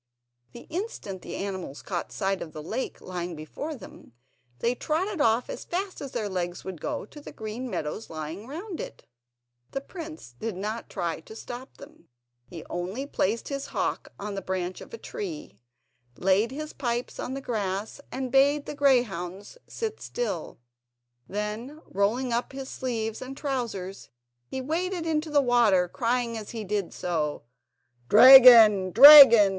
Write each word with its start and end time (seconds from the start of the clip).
The 0.53 0.61
instant 0.71 1.21
the 1.21 1.35
animals 1.35 1.83
caught 1.83 2.11
sight 2.11 2.41
of 2.41 2.53
the 2.53 2.63
lake 2.63 3.01
lying 3.01 3.35
before 3.35 3.75
them, 3.75 4.13
they 4.57 4.73
trotted 4.73 5.21
off 5.21 5.47
as 5.47 5.63
fast 5.63 6.01
as 6.01 6.11
their 6.13 6.27
legs 6.27 6.63
would 6.65 6.81
go 6.81 7.05
to 7.05 7.21
the 7.21 7.31
green 7.31 7.69
meadows 7.69 8.09
lying 8.09 8.47
round 8.47 8.79
it. 8.81 9.05
The 9.73 9.79
prince 9.81 10.33
did 10.39 10.55
not 10.55 10.89
try 10.89 11.19
to 11.19 11.35
stop 11.35 11.77
them; 11.77 12.07
he 12.47 12.65
only 12.67 13.05
placed 13.05 13.49
his 13.49 13.67
hawk 13.67 14.11
on 14.17 14.33
the 14.33 14.41
branch 14.41 14.81
of 14.81 14.91
a 14.91 14.97
tree, 14.97 15.59
laid 16.17 16.49
his 16.49 16.73
pipes 16.73 17.19
on 17.19 17.35
the 17.35 17.39
grass, 17.39 18.01
and 18.11 18.31
bade 18.31 18.65
the 18.65 18.73
greyhounds 18.73 19.59
sit 19.67 20.01
still; 20.01 20.59
then, 21.27 21.79
rolling 21.85 22.33
up 22.33 22.53
his 22.53 22.69
sleeves 22.69 23.21
and 23.21 23.37
trousers, 23.37 24.09
he 24.47 24.61
waded 24.61 25.05
into 25.05 25.29
the 25.29 25.43
water 25.43 25.87
crying 25.87 26.37
as 26.39 26.49
he 26.49 26.63
did 26.63 26.91
so: 26.91 27.43
"Dragon! 28.09 28.89
dragon! 28.89 29.49